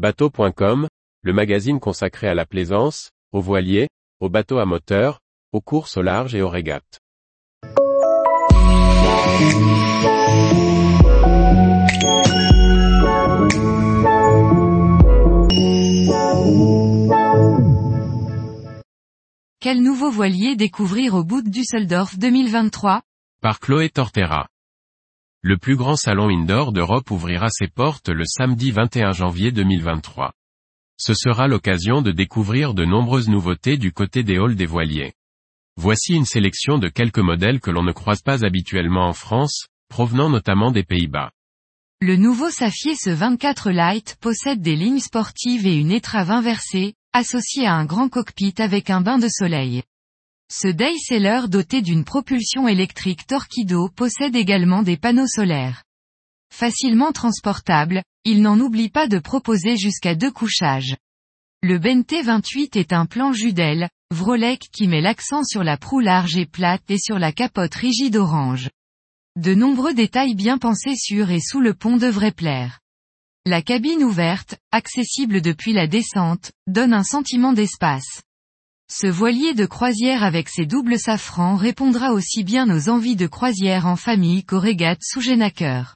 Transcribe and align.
Bateau.com, 0.00 0.88
le 1.20 1.32
magazine 1.34 1.78
consacré 1.78 2.26
à 2.26 2.34
la 2.34 2.46
plaisance, 2.46 3.10
aux 3.32 3.42
voiliers, 3.42 3.88
aux 4.18 4.30
bateaux 4.30 4.56
à 4.56 4.64
moteur, 4.64 5.20
aux 5.52 5.60
courses 5.60 5.98
au 5.98 6.02
large 6.02 6.34
et 6.34 6.40
aux 6.40 6.48
régates. 6.48 7.00
Quel 19.60 19.82
nouveau 19.82 20.10
voilier 20.10 20.56
découvrir 20.56 21.12
au 21.12 21.24
bout 21.24 21.42
de 21.42 21.50
Düsseldorf 21.50 22.16
2023 22.16 23.02
Par 23.42 23.60
Chloé 23.60 23.90
Tortera. 23.90 24.46
Le 25.42 25.56
plus 25.56 25.74
grand 25.74 25.96
salon 25.96 26.28
indoor 26.28 26.70
d'Europe 26.70 27.10
ouvrira 27.10 27.48
ses 27.48 27.66
portes 27.66 28.10
le 28.10 28.24
samedi 28.26 28.72
21 28.72 29.12
janvier 29.12 29.52
2023. 29.52 30.32
Ce 30.98 31.14
sera 31.14 31.48
l'occasion 31.48 32.02
de 32.02 32.10
découvrir 32.10 32.74
de 32.74 32.84
nombreuses 32.84 33.30
nouveautés 33.30 33.78
du 33.78 33.90
côté 33.90 34.22
des 34.22 34.36
halls 34.36 34.54
des 34.54 34.66
voiliers. 34.66 35.14
Voici 35.78 36.12
une 36.12 36.26
sélection 36.26 36.76
de 36.76 36.88
quelques 36.88 37.20
modèles 37.20 37.60
que 37.60 37.70
l'on 37.70 37.82
ne 37.82 37.92
croise 37.92 38.20
pas 38.20 38.44
habituellement 38.44 39.08
en 39.08 39.14
France, 39.14 39.68
provenant 39.88 40.28
notamment 40.28 40.72
des 40.72 40.84
Pays-Bas. 40.84 41.30
Le 42.02 42.16
nouveau 42.16 42.50
Safier 42.50 42.94
ce 42.94 43.08
24 43.08 43.70
Light 43.70 44.18
possède 44.20 44.60
des 44.60 44.76
lignes 44.76 45.00
sportives 45.00 45.66
et 45.66 45.78
une 45.78 45.90
étrave 45.90 46.30
inversée, 46.30 46.96
associée 47.14 47.66
à 47.66 47.76
un 47.76 47.86
grand 47.86 48.10
cockpit 48.10 48.54
avec 48.58 48.90
un 48.90 49.00
bain 49.00 49.18
de 49.18 49.28
soleil. 49.28 49.84
Ce 50.52 50.66
Daysailor 50.66 51.48
doté 51.48 51.80
d'une 51.80 52.04
propulsion 52.04 52.66
électrique 52.66 53.24
Torquido 53.24 53.88
possède 53.88 54.34
également 54.34 54.82
des 54.82 54.96
panneaux 54.96 55.28
solaires. 55.28 55.84
Facilement 56.52 57.12
transportable, 57.12 58.02
il 58.24 58.42
n'en 58.42 58.58
oublie 58.58 58.88
pas 58.88 59.06
de 59.06 59.20
proposer 59.20 59.76
jusqu'à 59.76 60.16
deux 60.16 60.32
couchages. 60.32 60.96
Le 61.62 61.78
Bente 61.78 62.12
28 62.24 62.74
est 62.74 62.92
un 62.92 63.06
plan 63.06 63.32
Judel, 63.32 63.88
Vrolec 64.12 64.62
qui 64.72 64.88
met 64.88 65.00
l'accent 65.00 65.44
sur 65.44 65.62
la 65.62 65.76
proue 65.76 66.00
large 66.00 66.36
et 66.36 66.46
plate 66.46 66.82
et 66.90 66.98
sur 66.98 67.20
la 67.20 67.30
capote 67.30 67.74
rigide 67.76 68.16
orange. 68.16 68.70
De 69.36 69.54
nombreux 69.54 69.94
détails 69.94 70.34
bien 70.34 70.58
pensés 70.58 70.96
sur 70.96 71.30
et 71.30 71.40
sous 71.40 71.60
le 71.60 71.74
pont 71.74 71.96
devraient 71.96 72.32
plaire. 72.32 72.80
La 73.46 73.62
cabine 73.62 74.02
ouverte, 74.02 74.58
accessible 74.72 75.42
depuis 75.42 75.72
la 75.72 75.86
descente, 75.86 76.50
donne 76.66 76.92
un 76.92 77.04
sentiment 77.04 77.52
d'espace. 77.52 78.22
Ce 78.92 79.06
voilier 79.06 79.54
de 79.54 79.66
croisière 79.66 80.24
avec 80.24 80.48
ses 80.48 80.66
doubles 80.66 80.98
safrans 80.98 81.54
répondra 81.54 82.10
aussi 82.10 82.42
bien 82.42 82.68
aux 82.68 82.88
envies 82.88 83.14
de 83.14 83.28
croisière 83.28 83.86
en 83.86 83.94
famille 83.94 84.42
qu'aux 84.42 84.58
régates 84.58 85.04
sous 85.04 85.20
Genaker. 85.20 85.94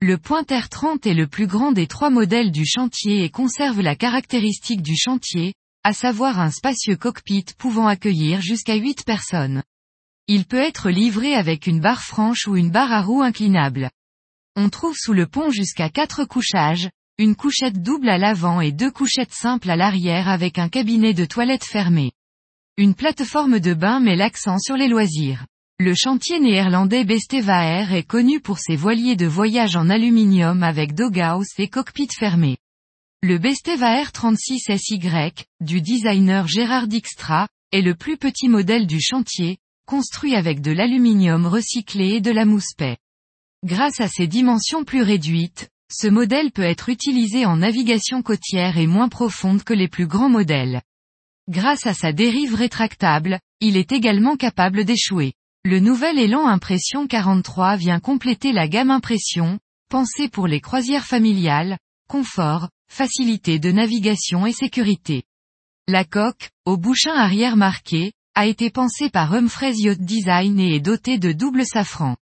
Le 0.00 0.16
Pointer 0.16 0.60
30 0.70 1.06
est 1.06 1.14
le 1.14 1.26
plus 1.26 1.48
grand 1.48 1.72
des 1.72 1.88
trois 1.88 2.08
modèles 2.08 2.52
du 2.52 2.64
chantier 2.64 3.24
et 3.24 3.30
conserve 3.30 3.80
la 3.80 3.96
caractéristique 3.96 4.80
du 4.80 4.96
chantier, 4.96 5.54
à 5.82 5.92
savoir 5.92 6.38
un 6.38 6.52
spacieux 6.52 6.94
cockpit 6.94 7.46
pouvant 7.58 7.88
accueillir 7.88 8.40
jusqu'à 8.40 8.76
8 8.76 9.04
personnes. 9.04 9.64
Il 10.28 10.44
peut 10.44 10.62
être 10.62 10.88
livré 10.88 11.34
avec 11.34 11.66
une 11.66 11.80
barre 11.80 12.02
franche 12.02 12.46
ou 12.46 12.56
une 12.56 12.70
barre 12.70 12.92
à 12.92 13.02
roues 13.02 13.22
inclinable. 13.22 13.90
On 14.54 14.68
trouve 14.68 14.96
sous 14.96 15.14
le 15.14 15.26
pont 15.26 15.50
jusqu'à 15.50 15.90
4 15.90 16.26
couchages, 16.26 16.90
une 17.18 17.34
couchette 17.34 17.82
double 17.82 18.08
à 18.08 18.18
l'avant 18.18 18.60
et 18.60 18.70
deux 18.70 18.92
couchettes 18.92 19.34
simples 19.34 19.68
à 19.68 19.74
l'arrière 19.74 20.28
avec 20.28 20.60
un 20.60 20.68
cabinet 20.68 21.12
de 21.12 21.24
toilette 21.24 21.64
fermé. 21.64 22.12
Une 22.76 22.94
plateforme 22.94 23.60
de 23.60 23.74
bain 23.74 24.00
met 24.00 24.16
l'accent 24.16 24.58
sur 24.58 24.76
les 24.76 24.88
loisirs. 24.88 25.44
Le 25.78 25.94
chantier 25.94 26.40
néerlandais 26.40 27.04
Bestevaer 27.04 27.92
est 27.92 28.06
connu 28.06 28.40
pour 28.40 28.58
ses 28.58 28.76
voiliers 28.76 29.16
de 29.16 29.26
voyage 29.26 29.76
en 29.76 29.90
aluminium 29.90 30.62
avec 30.62 30.94
doghouse 30.94 31.48
et 31.58 31.68
cockpit 31.68 32.08
fermé. 32.14 32.58
Le 33.22 33.38
Bestevaer 33.38 34.12
36 34.12 34.60
SY, 34.76 35.00
du 35.60 35.82
designer 35.82 36.46
Gérard 36.46 36.86
Dijkstra, 36.86 37.48
est 37.72 37.82
le 37.82 37.94
plus 37.94 38.16
petit 38.16 38.48
modèle 38.48 38.86
du 38.86 39.00
chantier, 39.00 39.58
construit 39.86 40.34
avec 40.34 40.60
de 40.60 40.70
l'aluminium 40.70 41.46
recyclé 41.46 42.14
et 42.14 42.20
de 42.20 42.30
la 42.30 42.44
mousse 42.44 42.74
paix. 42.76 42.96
Grâce 43.64 44.00
à 44.00 44.08
ses 44.08 44.26
dimensions 44.26 44.84
plus 44.84 45.02
réduites, 45.02 45.68
ce 45.92 46.08
modèle 46.08 46.50
peut 46.50 46.62
être 46.62 46.88
utilisé 46.88 47.44
en 47.44 47.56
navigation 47.56 48.22
côtière 48.22 48.78
et 48.78 48.86
moins 48.86 49.08
profonde 49.08 49.64
que 49.64 49.74
les 49.74 49.88
plus 49.88 50.06
grands 50.06 50.30
modèles. 50.30 50.80
Grâce 51.48 51.86
à 51.86 51.94
sa 51.94 52.12
dérive 52.12 52.54
rétractable, 52.54 53.40
il 53.60 53.76
est 53.76 53.92
également 53.92 54.36
capable 54.36 54.84
d'échouer. 54.84 55.32
Le 55.64 55.80
nouvel 55.80 56.18
élan 56.18 56.46
Impression 56.46 57.06
43 57.06 57.76
vient 57.76 58.00
compléter 58.00 58.52
la 58.52 58.68
gamme 58.68 58.90
Impression, 58.90 59.58
pensée 59.90 60.28
pour 60.28 60.46
les 60.46 60.60
croisières 60.60 61.06
familiales, 61.06 61.78
confort, 62.08 62.68
facilité 62.90 63.58
de 63.58 63.70
navigation 63.70 64.46
et 64.46 64.52
sécurité. 64.52 65.24
La 65.88 66.04
coque, 66.04 66.50
au 66.64 66.76
bouchin 66.76 67.14
arrière 67.14 67.56
marqué, 67.56 68.12
a 68.34 68.46
été 68.46 68.70
pensé 68.70 69.10
par 69.10 69.34
Humphreys 69.34 69.76
Yacht 69.76 70.00
Design 70.00 70.58
et 70.60 70.76
est 70.76 70.80
doté 70.80 71.18
de 71.18 71.32
double 71.32 71.66
safran. 71.66 72.16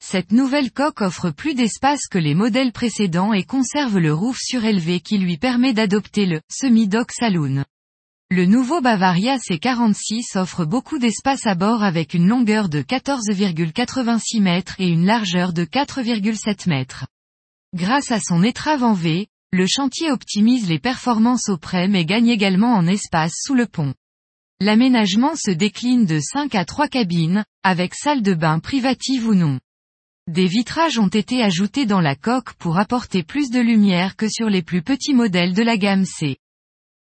Cette 0.00 0.30
nouvelle 0.30 0.70
coque 0.70 1.00
offre 1.00 1.30
plus 1.30 1.54
d'espace 1.54 2.06
que 2.08 2.18
les 2.18 2.34
modèles 2.34 2.72
précédents 2.72 3.32
et 3.32 3.44
conserve 3.44 3.98
le 3.98 4.14
roof 4.14 4.38
surélevé 4.38 5.00
qui 5.00 5.18
lui 5.18 5.36
permet 5.36 5.72
d'adopter 5.72 6.26
le 6.26 6.40
semi-dock 6.48 7.10
saloon. 7.12 7.64
Le 8.30 8.44
nouveau 8.44 8.82
Bavaria 8.82 9.38
C46 9.38 10.36
offre 10.36 10.66
beaucoup 10.66 10.98
d'espace 10.98 11.46
à 11.46 11.54
bord 11.54 11.82
avec 11.82 12.12
une 12.12 12.28
longueur 12.28 12.68
de 12.68 12.82
14,86 12.82 14.42
mètres 14.42 14.74
et 14.78 14.86
une 14.86 15.06
largeur 15.06 15.54
de 15.54 15.64
4,7 15.64 16.68
mètres. 16.68 17.06
Grâce 17.74 18.12
à 18.12 18.20
son 18.20 18.42
étrave 18.42 18.84
en 18.84 18.92
V, 18.92 19.28
le 19.50 19.66
chantier 19.66 20.10
optimise 20.10 20.68
les 20.68 20.78
performances 20.78 21.48
au 21.48 21.56
prêt 21.56 21.88
mais 21.88 22.04
gagne 22.04 22.28
également 22.28 22.74
en 22.74 22.86
espace 22.86 23.32
sous 23.34 23.54
le 23.54 23.64
pont. 23.64 23.94
L'aménagement 24.60 25.34
se 25.34 25.50
décline 25.50 26.04
de 26.04 26.20
5 26.20 26.54
à 26.54 26.66
3 26.66 26.88
cabines, 26.88 27.46
avec 27.62 27.94
salle 27.94 28.20
de 28.20 28.34
bain 28.34 28.58
privative 28.58 29.26
ou 29.26 29.34
non. 29.34 29.58
Des 30.26 30.48
vitrages 30.48 30.98
ont 30.98 31.08
été 31.08 31.42
ajoutés 31.42 31.86
dans 31.86 32.02
la 32.02 32.14
coque 32.14 32.52
pour 32.58 32.76
apporter 32.76 33.22
plus 33.22 33.48
de 33.48 33.60
lumière 33.60 34.16
que 34.16 34.28
sur 34.28 34.50
les 34.50 34.62
plus 34.62 34.82
petits 34.82 35.14
modèles 35.14 35.54
de 35.54 35.62
la 35.62 35.78
gamme 35.78 36.04
C. 36.04 36.36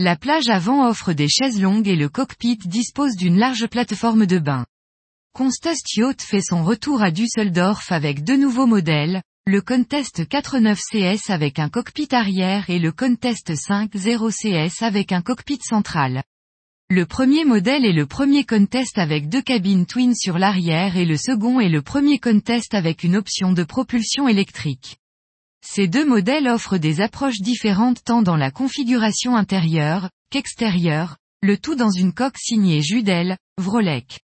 La 0.00 0.16
plage 0.16 0.48
avant 0.48 0.88
offre 0.88 1.12
des 1.12 1.28
chaises 1.28 1.60
longues 1.60 1.88
et 1.88 1.96
le 1.96 2.08
cockpit 2.08 2.58
dispose 2.64 3.14
d'une 3.16 3.38
large 3.38 3.66
plateforme 3.66 4.26
de 4.26 4.38
bain. 4.38 4.64
Constust 5.32 5.96
Yacht 5.96 6.20
fait 6.22 6.40
son 6.40 6.64
retour 6.64 7.02
à 7.02 7.10
Düsseldorf 7.10 7.92
avec 7.92 8.24
deux 8.24 8.36
nouveaux 8.36 8.66
modèles, 8.66 9.22
le 9.46 9.60
Contest 9.60 10.28
49 10.28 10.78
CS 10.78 11.30
avec 11.30 11.58
un 11.58 11.68
cockpit 11.68 12.08
arrière 12.12 12.68
et 12.68 12.78
le 12.78 12.92
Contest 12.92 13.54
50 13.54 13.92
CS 14.30 14.82
avec 14.82 15.12
un 15.12 15.22
cockpit 15.22 15.60
central. 15.62 16.22
Le 16.90 17.06
premier 17.06 17.44
modèle 17.44 17.86
est 17.86 17.92
le 17.92 18.04
premier 18.06 18.44
contest 18.44 18.98
avec 18.98 19.30
deux 19.30 19.40
cabines 19.40 19.86
twin 19.86 20.14
sur 20.14 20.38
l'arrière 20.38 20.96
et 20.96 21.06
le 21.06 21.16
second 21.16 21.58
est 21.58 21.70
le 21.70 21.80
premier 21.80 22.18
contest 22.18 22.74
avec 22.74 23.02
une 23.02 23.16
option 23.16 23.52
de 23.52 23.64
propulsion 23.64 24.28
électrique. 24.28 24.98
Ces 25.64 25.88
deux 25.88 26.04
modèles 26.04 26.48
offrent 26.48 26.76
des 26.76 27.00
approches 27.00 27.40
différentes 27.40 28.02
tant 28.04 28.22
dans 28.22 28.36
la 28.36 28.50
configuration 28.50 29.36
intérieure, 29.36 30.10
qu'extérieure, 30.30 31.16
le 31.40 31.56
tout 31.56 31.76
dans 31.76 31.90
une 31.90 32.12
coque 32.12 32.38
signée 32.38 32.82
Judel, 32.82 33.36
Vrolec. 33.58 34.20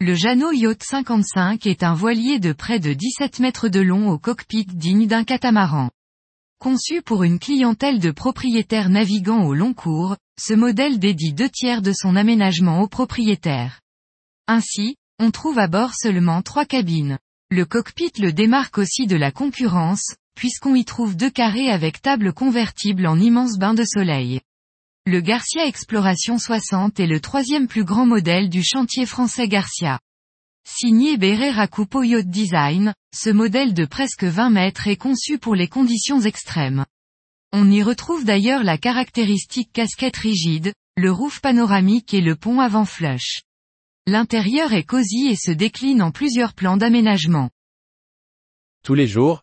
Le 0.00 0.14
Jano 0.14 0.52
Yacht 0.52 0.82
55 0.82 1.66
est 1.66 1.82
un 1.82 1.94
voilier 1.94 2.38
de 2.38 2.52
près 2.52 2.78
de 2.78 2.92
17 2.92 3.40
mètres 3.40 3.68
de 3.68 3.80
long 3.80 4.10
au 4.10 4.18
cockpit 4.18 4.66
digne 4.66 5.06
d'un 5.06 5.24
catamaran. 5.24 5.90
Conçu 6.58 7.00
pour 7.00 7.22
une 7.22 7.38
clientèle 7.38 7.98
de 7.98 8.10
propriétaires 8.10 8.90
navigants 8.90 9.44
au 9.44 9.54
long 9.54 9.72
cours, 9.72 10.16
ce 10.38 10.52
modèle 10.52 10.98
dédie 10.98 11.32
deux 11.32 11.48
tiers 11.48 11.80
de 11.80 11.92
son 11.94 12.16
aménagement 12.16 12.82
aux 12.82 12.88
propriétaires. 12.88 13.80
Ainsi, 14.46 14.96
on 15.18 15.30
trouve 15.30 15.58
à 15.58 15.66
bord 15.68 15.94
seulement 15.94 16.42
trois 16.42 16.66
cabines. 16.66 17.18
Le 17.50 17.64
cockpit 17.64 18.12
le 18.18 18.32
démarque 18.32 18.76
aussi 18.76 19.06
de 19.06 19.16
la 19.16 19.32
concurrence, 19.32 20.16
puisqu'on 20.36 20.76
y 20.76 20.84
trouve 20.84 21.16
deux 21.16 21.30
carrés 21.30 21.70
avec 21.70 22.00
table 22.00 22.32
convertible 22.32 23.08
en 23.08 23.18
immense 23.18 23.58
bain 23.58 23.74
de 23.74 23.84
soleil. 23.84 24.40
Le 25.06 25.20
Garcia 25.20 25.66
Exploration 25.66 26.38
60 26.38 27.00
est 27.00 27.06
le 27.06 27.20
troisième 27.20 27.66
plus 27.66 27.84
grand 27.84 28.06
modèle 28.06 28.48
du 28.48 28.62
chantier 28.62 29.06
français 29.06 29.48
Garcia. 29.48 29.98
Signé 30.68 31.16
Beret 31.16 31.52
Rakupo 31.52 32.02
Yacht 32.02 32.26
Design, 32.26 32.92
ce 33.14 33.30
modèle 33.30 33.72
de 33.72 33.84
presque 33.84 34.24
20 34.24 34.50
mètres 34.50 34.88
est 34.88 34.96
conçu 34.96 35.38
pour 35.38 35.54
les 35.54 35.68
conditions 35.68 36.20
extrêmes. 36.20 36.84
On 37.52 37.70
y 37.70 37.82
retrouve 37.82 38.24
d'ailleurs 38.24 38.64
la 38.64 38.76
caractéristique 38.76 39.72
casquette 39.72 40.16
rigide, 40.16 40.74
le 40.96 41.12
roof 41.12 41.40
panoramique 41.40 42.12
et 42.12 42.20
le 42.20 42.34
pont 42.34 42.58
avant 42.58 42.84
flush. 42.84 43.42
L'intérieur 44.08 44.72
est 44.72 44.84
cosy 44.84 45.28
et 45.28 45.36
se 45.36 45.52
décline 45.52 46.02
en 46.02 46.10
plusieurs 46.10 46.52
plans 46.52 46.76
d'aménagement. 46.76 47.48
Tous 48.82 48.94
les 48.94 49.06
jours, 49.06 49.42